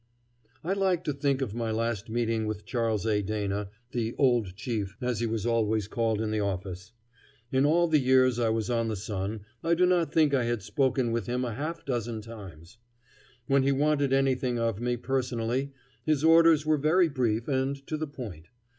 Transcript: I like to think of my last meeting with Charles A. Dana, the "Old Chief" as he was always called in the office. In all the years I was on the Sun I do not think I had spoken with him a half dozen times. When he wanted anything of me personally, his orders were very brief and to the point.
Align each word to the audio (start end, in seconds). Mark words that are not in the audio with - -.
I 0.63 0.73
like 0.73 1.03
to 1.03 1.13
think 1.13 1.43
of 1.43 1.53
my 1.53 1.69
last 1.69 2.09
meeting 2.09 2.47
with 2.47 2.65
Charles 2.65 3.05
A. 3.05 3.21
Dana, 3.21 3.69
the 3.91 4.15
"Old 4.17 4.55
Chief" 4.55 4.97
as 4.99 5.19
he 5.19 5.27
was 5.27 5.45
always 5.45 5.87
called 5.87 6.19
in 6.21 6.31
the 6.31 6.39
office. 6.39 6.91
In 7.51 7.67
all 7.67 7.87
the 7.87 7.99
years 7.99 8.39
I 8.39 8.49
was 8.49 8.67
on 8.67 8.87
the 8.87 8.95
Sun 8.95 9.41
I 9.63 9.75
do 9.75 9.85
not 9.85 10.11
think 10.11 10.33
I 10.33 10.45
had 10.45 10.63
spoken 10.63 11.11
with 11.11 11.27
him 11.27 11.45
a 11.45 11.53
half 11.53 11.85
dozen 11.85 12.19
times. 12.21 12.79
When 13.45 13.61
he 13.61 13.71
wanted 13.71 14.11
anything 14.11 14.57
of 14.57 14.81
me 14.81 14.97
personally, 14.97 15.71
his 16.03 16.23
orders 16.23 16.65
were 16.65 16.77
very 16.77 17.07
brief 17.07 17.47
and 17.47 17.75
to 17.85 17.95
the 17.95 18.07
point. 18.07 18.47